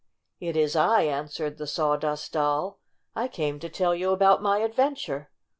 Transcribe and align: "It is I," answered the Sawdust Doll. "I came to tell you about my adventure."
"It 0.39 0.57
is 0.57 0.75
I," 0.75 1.03
answered 1.03 1.59
the 1.59 1.67
Sawdust 1.67 2.33
Doll. 2.33 2.79
"I 3.15 3.27
came 3.27 3.59
to 3.59 3.69
tell 3.69 3.93
you 3.93 4.09
about 4.09 4.41
my 4.41 4.57
adventure." 4.61 5.29